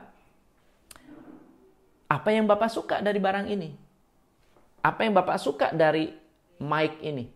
apa 2.06 2.28
yang 2.30 2.46
Bapak 2.46 2.70
suka 2.70 3.02
dari 3.02 3.18
barang 3.18 3.50
ini? 3.50 3.74
Apa 4.78 5.10
yang 5.10 5.18
Bapak 5.18 5.42
suka 5.42 5.74
dari 5.74 6.14
mic 6.62 7.02
ini? 7.02 7.26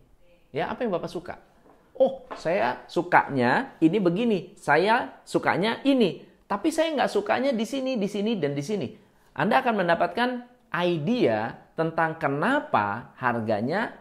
Ya, 0.55 0.71
apa 0.71 0.87
yang 0.87 0.95
Bapak 0.95 1.11
suka? 1.11 1.50
Oh, 1.97 2.23
saya 2.39 2.85
sukanya 2.87 3.75
ini 3.83 3.97
begini. 3.99 4.55
Saya 4.55 5.21
sukanya 5.27 5.83
ini. 5.83 6.23
Tapi 6.47 6.67
saya 6.67 6.91
nggak 6.95 7.11
sukanya 7.11 7.51
di 7.55 7.63
sini, 7.63 7.95
di 7.95 8.07
sini, 8.11 8.35
dan 8.35 8.51
di 8.51 8.63
sini. 8.63 8.87
Anda 9.31 9.63
akan 9.63 9.83
mendapatkan 9.83 10.29
idea 10.75 11.55
tentang 11.75 12.19
kenapa 12.19 13.15
harganya 13.15 13.95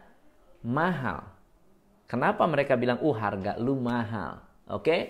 mahal. 0.67 1.23
Kenapa 2.11 2.43
mereka 2.51 2.75
bilang, 2.75 2.99
uh 2.99 3.15
harga 3.15 3.55
lu 3.59 3.79
mahal. 3.79 4.43
Oke. 4.67 4.83
Okay? 4.83 5.01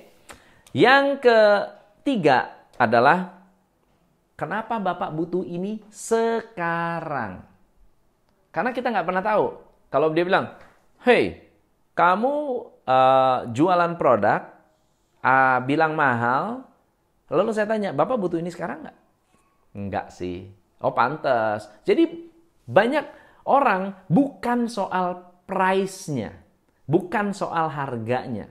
Yang 0.76 1.24
ketiga 1.24 2.68
adalah, 2.76 3.48
kenapa 4.36 4.76
Bapak 4.76 5.10
butuh 5.16 5.42
ini 5.42 5.80
sekarang? 5.88 7.40
Karena 8.52 8.70
kita 8.76 8.92
nggak 8.92 9.06
pernah 9.08 9.24
tahu. 9.24 9.46
Kalau 9.90 10.12
dia 10.12 10.22
bilang, 10.28 10.54
hey, 11.02 11.49
kamu 12.00 12.34
uh, 12.88 13.38
jualan 13.52 13.92
produk, 14.00 14.40
uh, 15.20 15.60
bilang 15.68 15.92
mahal, 15.92 16.64
lalu 17.28 17.52
saya 17.52 17.68
tanya, 17.68 17.92
Bapak 17.92 18.16
butuh 18.16 18.40
ini 18.40 18.48
sekarang 18.48 18.88
nggak? 18.88 18.98
Enggak 19.76 20.08
sih. 20.08 20.48
Oh 20.80 20.96
pantas. 20.96 21.68
Jadi 21.84 22.08
banyak 22.64 23.04
orang 23.44 23.92
bukan 24.08 24.64
soal 24.64 25.28
price-nya, 25.44 26.40
bukan 26.88 27.36
soal 27.36 27.68
harganya, 27.68 28.48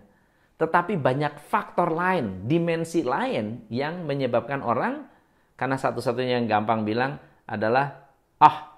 tetapi 0.62 0.94
banyak 1.02 1.42
faktor 1.50 1.90
lain, 1.90 2.46
dimensi 2.46 3.02
lain 3.02 3.66
yang 3.74 4.06
menyebabkan 4.06 4.62
orang 4.62 5.10
karena 5.58 5.74
satu-satunya 5.74 6.38
yang 6.38 6.46
gampang 6.46 6.86
bilang 6.86 7.18
adalah 7.50 8.14
ah 8.38 8.78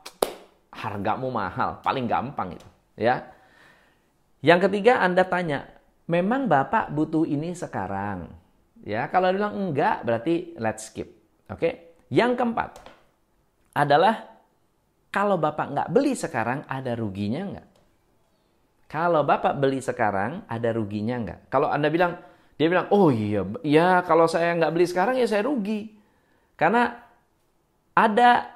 hargamu 0.71 1.27
mahal, 1.27 1.83
paling 1.83 2.07
gampang 2.07 2.55
itu, 2.55 2.67
ya. 2.95 3.40
Yang 4.41 4.69
ketiga 4.69 5.05
Anda 5.05 5.21
tanya, 5.21 5.69
memang 6.09 6.49
Bapak 6.49 6.89
butuh 6.89 7.29
ini 7.29 7.53
sekarang? 7.53 8.29
Ya, 8.81 9.05
kalau 9.13 9.29
bilang 9.29 9.53
enggak 9.53 10.01
berarti 10.01 10.57
let's 10.57 10.89
skip. 10.89 11.13
Oke. 11.45 11.93
Yang 12.11 12.41
keempat 12.41 12.71
adalah 13.77 14.27
kalau 15.13 15.37
Bapak 15.37 15.71
nggak 15.71 15.89
beli 15.93 16.17
sekarang, 16.17 16.65
ada 16.67 16.97
ruginya 16.97 17.41
nggak? 17.55 17.69
Kalau 18.91 19.23
Bapak 19.23 19.55
beli 19.55 19.79
sekarang, 19.79 20.43
ada 20.49 20.69
ruginya 20.75 21.15
nggak? 21.21 21.39
Kalau 21.47 21.71
Anda 21.71 21.87
bilang, 21.87 22.19
dia 22.59 22.67
bilang, 22.67 22.91
oh 22.91 23.07
iya, 23.13 23.47
ya 23.63 24.03
kalau 24.03 24.27
saya 24.27 24.57
nggak 24.57 24.73
beli 24.75 24.85
sekarang 24.89 25.15
ya 25.15 25.27
saya 25.29 25.47
rugi. 25.47 25.95
Karena 26.59 26.91
ada 27.95 28.51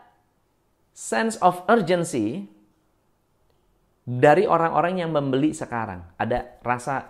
sense 0.92 1.40
of 1.40 1.64
urgency 1.72 2.48
dari 4.06 4.46
orang-orang 4.46 5.02
yang 5.02 5.10
membeli 5.10 5.52
sekarang. 5.52 6.16
Ada 6.22 6.62
rasa, 6.62 7.10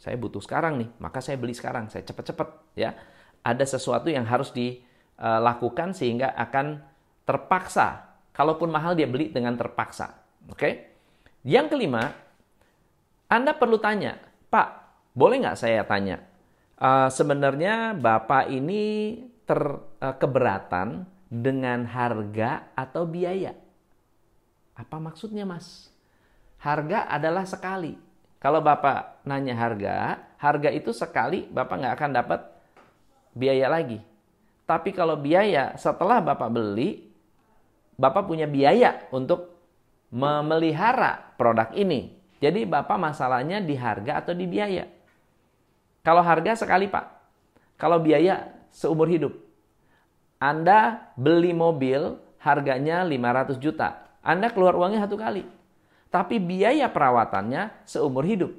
saya 0.00 0.16
butuh 0.16 0.40
sekarang 0.40 0.80
nih, 0.80 0.88
maka 0.98 1.20
saya 1.20 1.36
beli 1.36 1.52
sekarang, 1.52 1.92
saya 1.92 2.02
cepet-cepet. 2.08 2.48
ya. 2.74 2.96
Ada 3.44 3.76
sesuatu 3.76 4.08
yang 4.08 4.24
harus 4.24 4.50
dilakukan 4.56 5.92
sehingga 5.92 6.32
akan 6.34 6.80
terpaksa 7.28 8.12
Kalaupun 8.32 8.72
mahal 8.72 8.96
dia 8.96 9.04
beli 9.04 9.28
dengan 9.28 9.52
terpaksa. 9.60 10.16
Oke? 10.48 10.96
Yang 11.44 11.76
kelima, 11.76 12.16
Anda 13.28 13.52
perlu 13.52 13.76
tanya, 13.76 14.16
Pak, 14.48 14.68
boleh 15.12 15.44
nggak 15.44 15.60
saya 15.60 15.84
tanya? 15.84 16.24
Uh, 16.80 17.12
sebenarnya 17.12 17.92
Bapak 17.92 18.48
ini 18.48 19.14
ter, 19.44 19.60
uh, 19.60 20.16
keberatan 20.16 21.04
dengan 21.28 21.84
harga 21.84 22.72
atau 22.72 23.04
biaya? 23.04 23.52
Apa 24.72 24.96
maksudnya, 24.96 25.44
Mas? 25.44 25.91
Harga 26.62 27.10
adalah 27.10 27.42
sekali. 27.42 27.98
Kalau 28.38 28.62
Bapak 28.62 29.26
nanya 29.26 29.54
harga, 29.58 30.18
harga 30.38 30.70
itu 30.70 30.94
sekali 30.94 31.46
Bapak 31.50 31.74
nggak 31.78 31.94
akan 31.98 32.10
dapat 32.14 32.40
biaya 33.34 33.66
lagi. 33.66 33.98
Tapi 34.62 34.94
kalau 34.94 35.18
biaya 35.18 35.74
setelah 35.74 36.22
Bapak 36.22 36.54
beli, 36.54 37.10
Bapak 37.98 38.30
punya 38.30 38.46
biaya 38.46 39.10
untuk 39.10 39.58
memelihara 40.14 41.34
produk 41.34 41.74
ini. 41.74 42.14
Jadi 42.38 42.62
Bapak 42.66 42.98
masalahnya 42.98 43.58
di 43.58 43.74
harga 43.74 44.22
atau 44.22 44.34
di 44.34 44.46
biaya. 44.46 44.86
Kalau 46.02 46.22
harga 46.22 46.62
sekali 46.62 46.86
Pak, 46.86 47.06
kalau 47.74 47.98
biaya 48.02 48.50
seumur 48.70 49.06
hidup. 49.10 49.34
Anda 50.42 51.10
beli 51.14 51.54
mobil 51.54 52.18
harganya 52.42 53.06
500 53.06 53.62
juta. 53.62 54.02
Anda 54.22 54.50
keluar 54.50 54.74
uangnya 54.74 55.06
satu 55.06 55.14
kali. 55.14 55.61
Tapi 56.12 56.36
biaya 56.36 56.92
perawatannya 56.92 57.88
seumur 57.88 58.28
hidup. 58.28 58.52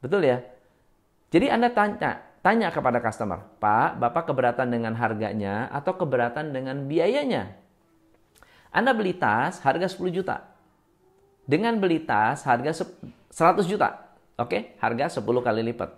Betul 0.00 0.24
ya? 0.24 0.40
Jadi 1.28 1.52
Anda 1.52 1.68
tanya, 1.68 2.24
tanya 2.40 2.72
kepada 2.72 2.96
customer, 3.04 3.44
Pak, 3.60 4.00
Bapak 4.00 4.32
keberatan 4.32 4.72
dengan 4.72 4.96
harganya 4.96 5.68
atau 5.68 5.92
keberatan 6.00 6.56
dengan 6.56 6.88
biayanya? 6.88 7.52
Anda 8.72 8.96
beli 8.96 9.12
tas 9.12 9.60
harga 9.60 9.84
10 9.84 10.08
juta. 10.08 10.48
Dengan 11.44 11.76
beli 11.76 12.00
tas 12.08 12.40
harga 12.48 12.88
100 13.28 13.68
juta. 13.68 14.16
Oke, 14.40 14.72
harga 14.80 15.20
10 15.20 15.44
kali 15.44 15.60
lipat. 15.60 15.92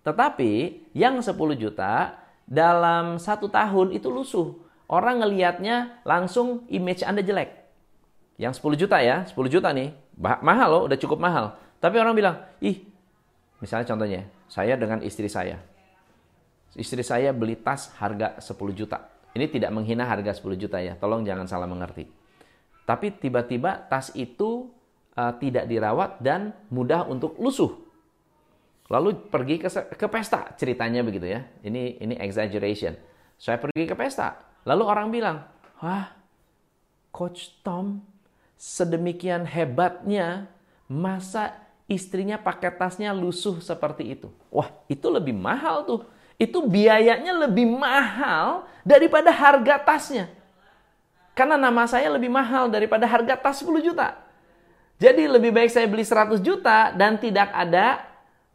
Tetapi 0.00 0.52
yang 0.96 1.20
10 1.20 1.36
juta 1.60 2.16
dalam 2.48 3.20
satu 3.20 3.52
tahun 3.52 3.92
itu 3.92 4.08
lusuh. 4.08 4.56
Orang 4.88 5.20
ngelihatnya 5.20 6.00
langsung 6.08 6.64
image 6.72 7.04
Anda 7.04 7.20
jelek. 7.20 7.65
Yang 8.36 8.60
10 8.60 8.76
juta 8.76 8.96
ya, 9.00 9.24
10 9.24 9.36
juta 9.48 9.68
nih. 9.72 9.92
Mahal 10.20 10.68
loh, 10.68 10.82
udah 10.88 10.98
cukup 11.00 11.20
mahal. 11.20 11.56
Tapi 11.80 11.96
orang 12.00 12.16
bilang, 12.16 12.36
ih, 12.60 12.84
misalnya 13.60 13.88
contohnya, 13.88 14.28
saya 14.48 14.76
dengan 14.76 15.00
istri 15.04 15.28
saya. 15.28 15.60
Istri 16.76 17.00
saya 17.00 17.32
beli 17.32 17.56
tas 17.56 17.92
harga 17.96 18.36
10 18.40 18.52
juta. 18.76 19.08
Ini 19.32 19.48
tidak 19.48 19.72
menghina 19.72 20.04
harga 20.04 20.36
10 20.36 20.56
juta 20.56 20.80
ya, 20.80 20.96
tolong 20.96 21.24
jangan 21.24 21.48
salah 21.48 21.68
mengerti. 21.68 22.08
Tapi 22.84 23.16
tiba-tiba 23.16 23.88
tas 23.88 24.12
itu 24.12 24.68
uh, 25.16 25.32
tidak 25.40 25.68
dirawat 25.68 26.20
dan 26.20 26.52
mudah 26.68 27.08
untuk 27.08 27.36
lusuh. 27.40 27.72
Lalu 28.92 29.28
pergi 29.32 29.58
ke, 29.58 29.68
ke 29.96 30.06
pesta, 30.06 30.54
ceritanya 30.54 31.02
begitu 31.02 31.26
ya. 31.26 31.42
Ini 31.64 32.00
ini 32.00 32.14
exaggeration. 32.20 32.94
Saya 33.36 33.60
pergi 33.60 33.84
ke 33.84 33.98
pesta, 33.98 34.46
Lalu 34.66 34.82
orang 34.82 35.08
bilang, 35.14 35.46
wah 35.78 36.10
Coach 37.14 37.62
Tom 37.62 38.02
sedemikian 38.56 39.44
hebatnya 39.44 40.48
masa 40.88 41.54
istrinya 41.86 42.40
pakai 42.40 42.74
tasnya 42.74 43.14
lusuh 43.14 43.62
seperti 43.62 44.18
itu. 44.18 44.28
Wah 44.50 44.72
itu 44.90 45.06
lebih 45.06 45.36
mahal 45.36 45.86
tuh. 45.86 46.00
Itu 46.36 46.64
biayanya 46.68 47.32
lebih 47.48 47.64
mahal 47.64 48.68
daripada 48.84 49.32
harga 49.32 49.80
tasnya. 49.80 50.28
Karena 51.36 51.60
nama 51.60 51.84
saya 51.84 52.08
lebih 52.12 52.32
mahal 52.32 52.68
daripada 52.72 53.04
harga 53.04 53.36
tas 53.36 53.60
10 53.60 53.80
juta. 53.80 54.16
Jadi 54.96 55.28
lebih 55.28 55.52
baik 55.52 55.68
saya 55.68 55.84
beli 55.84 56.04
100 56.04 56.40
juta 56.40 56.92
dan 56.96 57.20
tidak 57.20 57.52
ada 57.52 58.00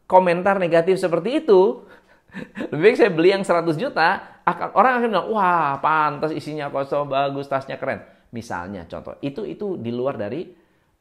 komentar 0.10 0.58
negatif 0.58 0.98
seperti 0.98 1.46
itu. 1.46 1.86
Lebih 2.72 2.80
baik 2.80 2.98
saya 2.98 3.12
beli 3.12 3.30
yang 3.36 3.44
100 3.44 3.76
juta, 3.76 4.24
orang 4.72 5.04
akan 5.04 5.08
bilang, 5.12 5.28
wah 5.36 5.76
pantas 5.84 6.32
isinya 6.32 6.72
kosong, 6.72 7.12
bagus, 7.12 7.44
tasnya 7.52 7.76
keren. 7.76 8.00
Misalnya 8.32 8.88
contoh, 8.88 9.20
itu 9.20 9.44
itu 9.44 9.76
di 9.76 9.92
luar 9.92 10.16
dari 10.16 10.48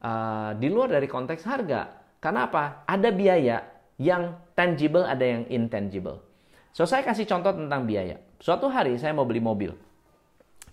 uh, 0.03 0.51
di 0.55 0.67
luar 0.67 0.91
dari 0.91 1.07
konteks 1.07 1.43
harga. 1.47 1.81
Karena 2.19 2.51
apa? 2.51 2.83
Ada 2.85 3.09
biaya 3.09 3.57
yang 3.97 4.35
tangible, 4.53 5.07
ada 5.07 5.23
yang 5.23 5.47
intangible. 5.47 6.19
So 6.75 6.83
saya 6.87 7.03
kasih 7.03 7.27
contoh 7.27 7.55
tentang 7.55 7.87
biaya. 7.87 8.19
Suatu 8.39 8.67
hari 8.67 8.95
saya 8.99 9.15
mau 9.15 9.27
beli 9.27 9.39
mobil. 9.39 9.71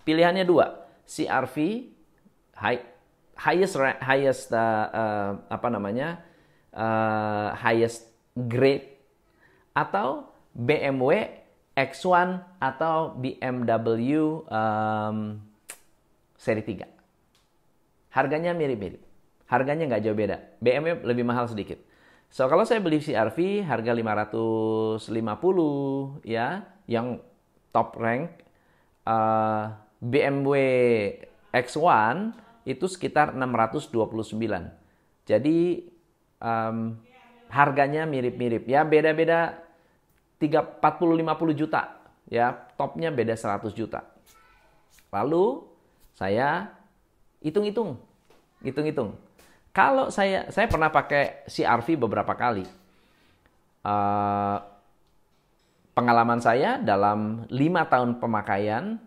Pilihannya 0.03 0.43
dua, 0.43 0.89
CRV, 1.05 1.57
high, 2.57 2.81
highest 3.39 3.75
highest 4.03 4.45
uh, 4.51 4.87
uh, 4.91 5.31
apa 5.47 5.69
namanya 5.71 6.25
uh, 6.75 7.55
highest 7.55 8.09
grade 8.35 8.99
atau 9.77 10.33
BMW 10.57 11.39
X1 11.79 12.43
atau 12.59 13.15
BMW 13.15 14.43
um, 14.51 15.39
seri 16.39 16.63
3. 16.63 16.87
Harganya 18.15 18.55
mirip-mirip. 18.55 19.03
Harganya 19.51 19.91
nggak 19.91 20.03
jauh 20.07 20.15
beda. 20.15 20.39
BMW 20.63 21.03
lebih 21.03 21.27
mahal 21.27 21.51
sedikit. 21.51 21.83
So 22.31 22.47
kalau 22.47 22.63
saya 22.69 22.79
beli 22.79 23.01
CRV 23.03 23.65
harga 23.65 23.93
550 23.97 25.03
ya, 26.29 26.63
yang 26.87 27.21
top 27.73 27.97
rank 27.97 28.45
uh, 29.09 29.73
BMW 29.99 30.55
X1 31.51 32.37
itu 32.69 32.85
sekitar 32.85 33.33
629. 33.33 33.89
Jadi 35.25 35.89
um, 36.41 37.01
harganya 37.49 38.05
mirip-mirip. 38.05 38.69
Ya 38.69 38.85
beda-beda 38.85 39.65
40 40.39 40.79
50 40.85 41.59
juta. 41.59 41.99
Ya, 42.29 42.53
topnya 42.77 43.09
beda 43.09 43.33
100 43.33 43.73
juta. 43.73 44.05
Lalu 45.09 45.65
saya 46.19 46.75
hitung-hitung. 47.39 47.95
Hitung-hitung. 48.67 49.15
Kalau 49.71 50.11
saya 50.11 50.51
saya 50.51 50.67
pernah 50.67 50.91
pakai 50.91 51.47
CRV 51.47 51.95
beberapa 51.95 52.35
kali. 52.35 52.67
Uh, 53.87 54.59
pengalaman 55.95 56.43
saya 56.43 56.83
dalam 56.83 57.47
lima 57.47 57.87
tahun 57.87 58.19
pemakaian 58.19 58.99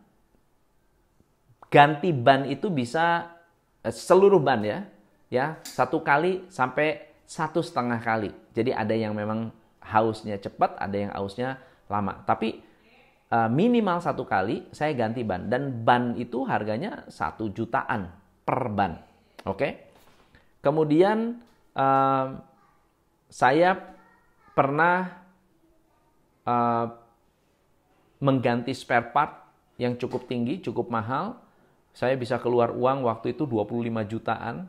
ganti 1.67 2.15
ban 2.15 2.47
itu 2.47 2.71
bisa 2.71 3.35
Eh, 3.81 3.89
seluruh 3.89 4.37
ban 4.37 4.61
ya, 4.61 4.85
ya 5.33 5.57
satu 5.65 6.05
kali 6.05 6.45
sampai 6.53 7.01
satu 7.25 7.65
setengah 7.65 7.97
kali. 7.97 8.29
Jadi 8.53 8.69
ada 8.69 8.93
yang 8.93 9.17
memang 9.17 9.49
hausnya 9.81 10.37
cepat, 10.37 10.77
ada 10.77 10.93
yang 10.93 11.11
hausnya 11.17 11.57
lama. 11.89 12.21
Tapi 12.29 12.61
uh, 13.31 13.49
minimal 13.49 14.03
satu 14.03 14.27
kali 14.27 14.67
saya 14.75 14.93
ganti 14.93 15.23
ban 15.23 15.47
dan 15.47 15.81
ban 15.81 16.13
itu 16.19 16.43
harganya 16.43 17.07
satu 17.07 17.49
jutaan 17.49 18.11
per 18.43 18.67
ban. 18.69 18.99
Oke. 19.47 19.57
Okay? 19.57 19.71
Kemudian 20.61 21.41
uh, 21.73 22.37
saya 23.31 23.73
pernah 24.53 25.25
uh, 26.45 26.85
mengganti 28.21 28.75
spare 28.77 29.09
part 29.09 29.41
yang 29.81 29.97
cukup 29.97 30.29
tinggi, 30.29 30.61
cukup 30.61 30.93
mahal 30.93 31.41
saya 31.91 32.15
bisa 32.15 32.39
keluar 32.39 32.71
uang 32.71 33.03
waktu 33.03 33.35
itu 33.35 33.43
25 33.43 33.91
jutaan. 34.07 34.67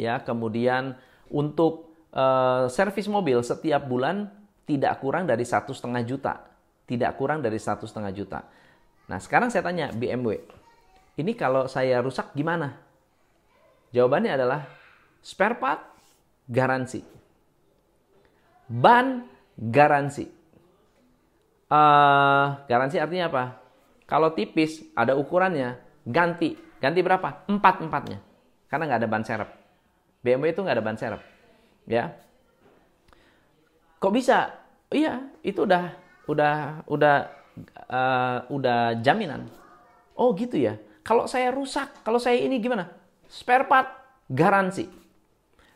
Ya, 0.00 0.16
kemudian 0.22 0.96
untuk 1.28 1.92
uh, 2.16 2.70
servis 2.72 3.04
mobil 3.04 3.44
setiap 3.44 3.84
bulan 3.84 4.32
tidak 4.64 5.02
kurang 5.04 5.28
dari 5.28 5.44
satu 5.44 5.76
setengah 5.76 6.02
juta. 6.08 6.49
Tidak 6.90 7.14
kurang 7.14 7.38
dari 7.38 7.54
satu 7.62 7.86
setengah 7.86 8.10
juta. 8.10 8.42
Nah, 9.06 9.22
sekarang 9.22 9.46
saya 9.54 9.62
tanya 9.62 9.94
BMW, 9.94 10.42
ini 11.22 11.38
kalau 11.38 11.70
saya 11.70 12.02
rusak 12.02 12.34
gimana? 12.34 12.74
Jawabannya 13.94 14.34
adalah 14.34 14.66
spare 15.22 15.54
part 15.54 15.82
garansi, 16.50 17.02
ban 18.66 19.22
garansi. 19.54 20.26
Uh, 21.70 22.66
garansi 22.66 22.98
artinya 22.98 23.30
apa? 23.30 23.44
Kalau 24.10 24.34
tipis 24.34 24.82
ada 24.98 25.14
ukurannya, 25.14 25.78
ganti. 26.02 26.58
Ganti 26.82 26.98
berapa? 27.06 27.46
Empat-empatnya. 27.46 28.18
Karena 28.66 28.90
nggak 28.90 29.00
ada 29.06 29.10
ban 29.10 29.22
serep. 29.22 29.50
BMW 30.26 30.50
itu 30.50 30.66
nggak 30.66 30.74
ada 30.74 30.86
ban 30.86 30.98
serep. 30.98 31.22
Ya. 31.86 32.18
Kok 34.02 34.10
bisa? 34.10 34.58
Iya, 34.90 35.30
itu 35.46 35.62
udah 35.62 35.94
udah 36.30 36.86
udah 36.86 37.16
uh, 37.90 38.38
udah 38.46 39.02
jaminan. 39.02 39.50
Oh 40.14 40.30
gitu 40.38 40.56
ya. 40.56 40.78
Kalau 41.02 41.26
saya 41.26 41.50
rusak, 41.50 42.06
kalau 42.06 42.22
saya 42.22 42.38
ini 42.38 42.62
gimana? 42.62 42.86
Spare 43.26 43.66
part 43.66 43.88
garansi. 44.30 44.86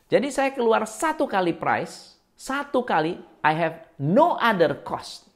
Jadi 0.07 0.29
saya 0.31 0.55
keluar 0.55 0.87
satu 0.87 1.27
kali 1.27 1.57
price, 1.57 2.15
satu 2.39 2.87
kali 2.87 3.19
I 3.43 3.53
have 3.57 3.77
no 3.99 4.39
other 4.39 4.79
cost. 4.87 5.27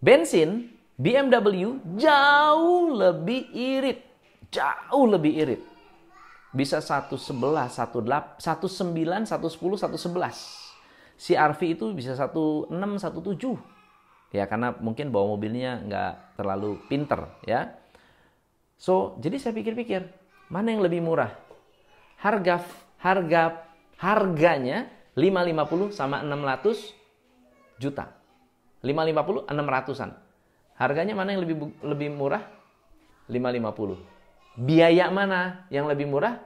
Bensin 0.00 0.72
BMW 0.96 1.78
jauh 2.00 2.92
lebih 2.92 3.48
irit. 3.52 4.00
Jauh 4.50 5.06
lebih 5.06 5.32
irit. 5.36 5.62
Bisa 6.50 6.82
111, 6.82 7.14
119, 7.70 8.40
110, 8.40 9.78
111. 9.78 10.69
CRV 11.20 11.76
itu 11.76 11.84
bisa 11.92 12.16
16, 12.16 12.72
17. 12.72 14.32
Ya 14.32 14.48
karena 14.48 14.72
mungkin 14.80 15.12
bawa 15.12 15.36
mobilnya 15.36 15.84
nggak 15.84 16.40
terlalu 16.40 16.80
pinter 16.88 17.28
ya. 17.44 17.76
So, 18.80 19.20
jadi 19.20 19.36
saya 19.36 19.52
pikir-pikir, 19.52 20.08
mana 20.48 20.72
yang 20.72 20.80
lebih 20.80 21.04
murah? 21.04 21.36
Harga 22.16 22.64
harga 22.96 23.68
harganya 24.00 24.88
550 25.12 25.92
sama 25.92 26.24
600 26.24 26.96
juta. 27.76 28.16
550 28.80 29.44
600-an. 29.52 30.10
Harganya 30.80 31.12
mana 31.12 31.36
yang 31.36 31.44
lebih 31.44 31.56
lebih 31.84 32.08
murah? 32.16 32.40
550. 33.28 34.00
Biaya 34.56 35.12
mana 35.12 35.68
yang 35.68 35.84
lebih 35.84 36.08
murah? 36.08 36.40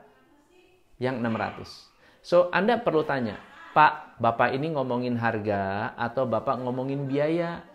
Yang 0.98 1.22
600. 1.22 2.26
So, 2.26 2.50
Anda 2.50 2.82
perlu 2.82 3.06
tanya, 3.06 3.38
Pak, 3.74 4.22
Bapak 4.22 4.54
ini 4.54 4.70
ngomongin 4.70 5.18
harga 5.18 5.92
atau 5.98 6.30
Bapak 6.30 6.62
ngomongin 6.62 7.10
biaya? 7.10 7.66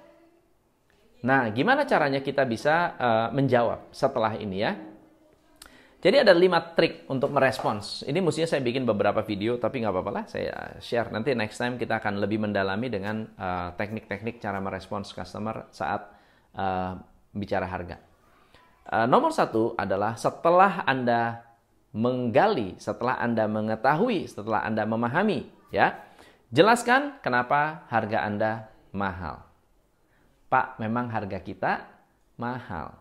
Nah, 1.20 1.52
gimana 1.52 1.84
caranya 1.84 2.24
kita 2.24 2.48
bisa 2.48 2.96
uh, 2.96 3.28
menjawab 3.36 3.92
setelah 3.92 4.40
ini 4.40 4.64
ya? 4.64 4.80
Jadi 6.00 6.16
ada 6.24 6.32
lima 6.32 6.64
trik 6.64 7.04
untuk 7.12 7.36
merespons. 7.36 8.08
Ini 8.08 8.24
mestinya 8.24 8.48
saya 8.48 8.64
bikin 8.64 8.88
beberapa 8.88 9.20
video, 9.20 9.60
tapi 9.60 9.84
nggak 9.84 9.92
apa-apa 9.92 10.12
lah, 10.16 10.26
saya 10.32 10.80
share. 10.80 11.12
Nanti 11.12 11.36
next 11.36 11.60
time 11.60 11.76
kita 11.76 12.00
akan 12.00 12.24
lebih 12.24 12.40
mendalami 12.40 12.88
dengan 12.88 13.28
eh, 13.36 13.70
teknik-teknik 13.76 14.40
uh, 14.40 14.42
cara 14.48 14.64
merespons 14.64 15.12
customer 15.12 15.68
saat 15.76 16.08
uh, 16.56 16.96
bicara 17.36 17.68
harga. 17.68 18.00
Uh, 18.88 19.12
nomor 19.12 19.36
satu 19.36 19.76
adalah 19.76 20.16
setelah 20.16 20.88
Anda 20.88 21.44
menggali, 21.92 22.80
setelah 22.80 23.20
Anda 23.20 23.52
mengetahui, 23.52 24.32
setelah 24.32 24.64
Anda 24.64 24.88
memahami, 24.88 25.59
ya, 25.69 26.01
jelaskan 26.49 27.17
kenapa 27.21 27.86
harga 27.89 28.25
Anda 28.25 28.51
mahal. 28.93 29.45
Pak, 30.49 30.82
memang 30.82 31.13
harga 31.13 31.39
kita 31.45 31.86
mahal. 32.41 32.97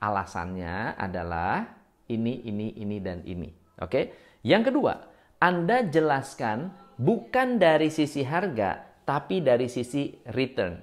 Alasannya 0.00 0.96
adalah 0.96 1.68
ini, 2.08 2.40
ini, 2.48 2.72
ini, 2.80 2.96
dan 3.04 3.20
ini. 3.28 3.52
Oke. 3.84 4.16
Yang 4.40 4.72
kedua, 4.72 4.94
Anda 5.36 5.84
jelaskan 5.84 6.72
bukan 6.96 7.60
dari 7.60 7.92
sisi 7.92 8.24
harga, 8.24 8.80
tapi 9.04 9.44
dari 9.44 9.68
sisi 9.68 10.16
return. 10.32 10.80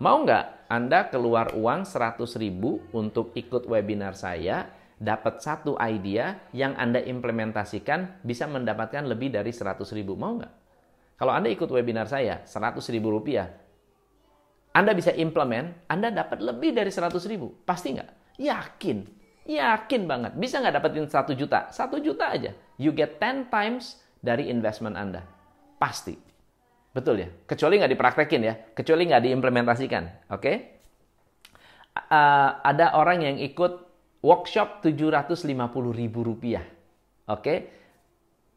Mau 0.00 0.24
nggak 0.24 0.72
Anda 0.72 1.12
keluar 1.12 1.52
uang 1.52 1.84
100 1.84 2.24
ribu 2.40 2.80
untuk 2.96 3.36
ikut 3.36 3.68
webinar 3.68 4.16
saya, 4.16 4.72
dapat 5.02 5.42
satu 5.42 5.74
idea 5.82 6.46
yang 6.54 6.78
Anda 6.78 7.02
implementasikan 7.02 8.22
bisa 8.22 8.46
mendapatkan 8.46 9.02
lebih 9.02 9.34
dari 9.34 9.50
100 9.50 9.82
ribu. 9.98 10.14
Mau 10.14 10.38
nggak? 10.38 10.54
Kalau 11.18 11.34
Anda 11.34 11.50
ikut 11.50 11.66
webinar 11.66 12.06
saya, 12.06 12.46
100 12.46 12.78
ribu 12.94 13.10
rupiah, 13.10 13.50
Anda 14.70 14.94
bisa 14.94 15.10
implement, 15.18 15.74
Anda 15.90 16.14
dapat 16.14 16.38
lebih 16.38 16.70
dari 16.78 16.94
100 16.94 17.18
ribu. 17.26 17.50
Pasti 17.66 17.98
nggak? 17.98 18.38
Yakin. 18.38 18.98
Yakin 19.42 20.02
banget. 20.06 20.32
Bisa 20.38 20.62
nggak 20.62 20.78
dapetin 20.78 21.10
1 21.10 21.34
juta? 21.34 21.68
1 21.74 21.98
juta 21.98 22.30
aja. 22.30 22.54
You 22.78 22.94
get 22.94 23.18
10 23.18 23.50
times 23.50 23.98
dari 24.22 24.48
investment 24.48 24.94
Anda. 24.94 25.26
Pasti. 25.82 26.14
Betul 26.94 27.26
ya? 27.26 27.28
Kecuali 27.44 27.82
nggak 27.82 27.92
dipraktekin 27.92 28.42
ya. 28.46 28.54
Kecuali 28.70 29.02
nggak 29.10 29.22
diimplementasikan. 29.26 30.30
Oke? 30.30 30.38
Okay? 30.38 30.56
Uh, 31.92 32.56
ada 32.64 32.96
orang 32.96 33.20
yang 33.20 33.36
ikut 33.36 33.91
workshop 34.22 34.80
750 34.86 35.92
ribu 35.92 36.22
rupiah. 36.22 36.64
Oke? 37.28 37.42
Okay? 37.42 37.58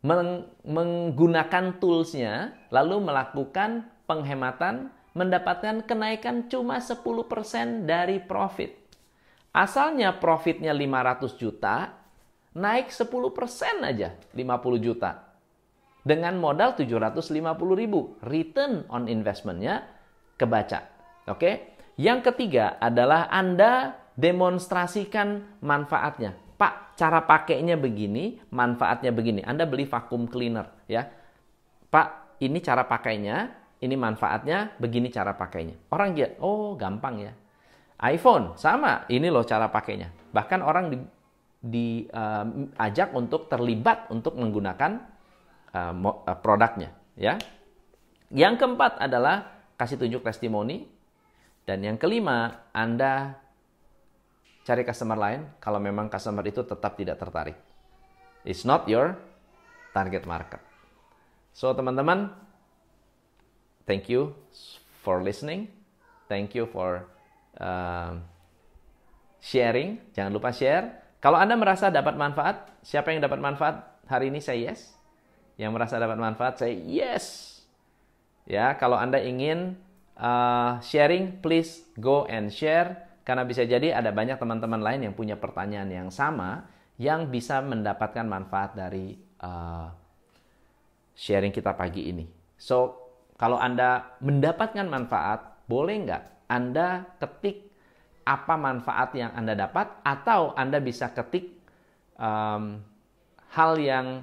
Meng 0.06 0.46
menggunakan 0.62 1.82
toolsnya, 1.82 2.54
lalu 2.70 3.02
melakukan 3.02 3.90
penghematan 4.06 4.94
mendapatkan 5.18 5.82
kenaikan 5.82 6.46
cuma 6.46 6.78
10% 6.78 7.90
dari 7.90 8.22
profit. 8.22 8.76
Asalnya 9.56 10.14
profitnya 10.20 10.76
500 10.76 11.42
juta, 11.42 11.96
naik 12.54 12.92
10% 12.92 13.82
aja, 13.82 14.14
50 14.36 14.78
juta. 14.78 15.26
Dengan 16.06 16.38
modal 16.38 16.78
750 16.78 17.34
ribu. 17.74 18.20
Return 18.22 18.86
on 18.94 19.10
investmentnya 19.10 19.90
kebaca. 20.38 20.86
Oke? 21.32 21.74
Yang 21.98 22.30
ketiga 22.30 22.78
adalah 22.78 23.32
Anda 23.32 24.05
demonstrasikan 24.16 25.60
manfaatnya. 25.60 26.36
Pak, 26.56 26.96
cara 26.96 27.28
pakainya 27.28 27.76
begini, 27.76 28.40
manfaatnya 28.48 29.12
begini. 29.12 29.44
Anda 29.44 29.68
beli 29.68 29.84
vacuum 29.84 30.32
cleaner, 30.32 30.88
ya. 30.88 31.04
Pak, 31.92 32.40
ini 32.40 32.64
cara 32.64 32.88
pakainya, 32.88 33.52
ini 33.84 33.96
manfaatnya, 34.00 34.72
begini 34.80 35.12
cara 35.12 35.36
pakainya. 35.36 35.76
Orang 35.92 36.16
lihat, 36.16 36.40
oh 36.40 36.80
gampang 36.80 37.28
ya. 37.28 37.34
iPhone 38.08 38.56
sama, 38.60 39.08
ini 39.12 39.28
loh 39.28 39.44
cara 39.44 39.68
pakainya. 39.68 40.12
Bahkan 40.32 40.60
orang 40.64 40.92
di, 40.92 40.98
diajak 41.60 43.12
uh, 43.12 43.20
untuk 43.20 43.52
terlibat 43.52 44.08
untuk 44.12 44.40
menggunakan 44.40 45.00
uh, 45.76 45.94
uh, 45.96 46.38
produknya, 46.40 46.96
ya. 47.20 47.36
Yang 48.32 48.64
keempat 48.64 49.00
adalah 49.00 49.64
kasih 49.76 50.00
tunjuk 50.00 50.24
testimoni 50.24 50.88
dan 51.68 51.84
yang 51.84 52.00
kelima, 52.00 52.68
Anda 52.72 53.44
cari 54.66 54.82
customer 54.82 55.14
lain 55.14 55.46
kalau 55.62 55.78
memang 55.78 56.10
customer 56.10 56.42
itu 56.42 56.66
tetap 56.66 56.98
tidak 56.98 57.22
tertarik. 57.22 57.58
It's 58.42 58.66
not 58.66 58.90
your 58.90 59.14
target 59.94 60.26
market. 60.26 60.60
So 61.54 61.72
teman-teman, 61.72 62.34
thank 63.86 64.10
you 64.10 64.34
for 65.06 65.22
listening. 65.22 65.70
Thank 66.26 66.58
you 66.58 66.66
for 66.66 67.06
uh, 67.62 68.18
sharing. 69.38 70.02
Jangan 70.18 70.34
lupa 70.34 70.50
share. 70.50 71.06
Kalau 71.22 71.38
Anda 71.38 71.54
merasa 71.54 71.94
dapat 71.94 72.18
manfaat, 72.18 72.74
siapa 72.82 73.14
yang 73.14 73.22
dapat 73.22 73.38
manfaat 73.38 74.02
hari 74.10 74.34
ini 74.34 74.42
saya 74.42 74.74
yes. 74.74 74.98
Yang 75.62 75.72
merasa 75.78 76.02
dapat 76.02 76.18
manfaat 76.18 76.58
saya 76.58 76.74
yes. 76.74 77.54
Ya, 78.46 78.74
kalau 78.78 78.98
Anda 78.98 79.22
ingin 79.22 79.78
uh, 80.18 80.82
sharing, 80.82 81.42
please 81.42 81.86
go 81.98 82.26
and 82.30 82.50
share 82.50 83.05
karena 83.26 83.44
bisa 83.44 83.66
jadi 83.66 83.98
ada 83.98 84.14
banyak 84.14 84.38
teman-teman 84.38 84.80
lain 84.86 85.10
yang 85.10 85.16
punya 85.18 85.34
pertanyaan 85.36 85.90
yang 85.90 86.10
sama 86.14 86.70
yang 87.02 87.28
bisa 87.28 87.60
mendapatkan 87.60 88.24
manfaat 88.24 88.78
dari 88.78 89.18
uh, 89.42 89.90
sharing 91.18 91.52
kita 91.52 91.74
pagi 91.76 92.08
ini. 92.08 92.24
So 92.56 93.02
kalau 93.36 93.60
Anda 93.60 94.16
mendapatkan 94.24 94.88
manfaat, 94.88 95.68
boleh 95.68 95.96
nggak 96.08 96.24
Anda 96.48 97.18
ketik 97.20 97.66
apa 98.24 98.56
manfaat 98.56 99.12
yang 99.18 99.34
Anda 99.34 99.58
dapat 99.58 100.06
atau 100.06 100.54
Anda 100.56 100.80
bisa 100.80 101.12
ketik 101.12 101.52
um, 102.16 102.80
hal 103.52 103.72
yang 103.82 104.22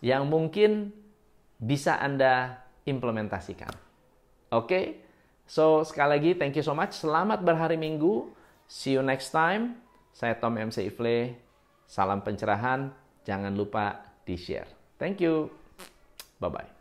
yang 0.00 0.26
mungkin 0.26 0.96
bisa 1.60 2.00
Anda 2.00 2.64
implementasikan. 2.88 3.70
Oke? 4.50 4.66
Okay? 4.66 4.84
So, 5.50 5.82
sekali 5.82 6.14
lagi 6.14 6.30
thank 6.38 6.54
you 6.54 6.62
so 6.62 6.78
much. 6.78 6.94
Selamat 6.94 7.42
berhari 7.42 7.74
Minggu. 7.74 8.30
See 8.70 8.94
you 8.94 9.02
next 9.02 9.34
time. 9.34 9.82
Saya 10.14 10.38
Tom 10.38 10.54
MC 10.54 10.86
Ifle. 10.86 11.34
Salam 11.90 12.22
pencerahan. 12.22 12.94
Jangan 13.26 13.58
lupa 13.58 13.98
di-share. 14.22 14.70
Thank 14.94 15.18
you. 15.18 15.50
Bye-bye. 16.38 16.79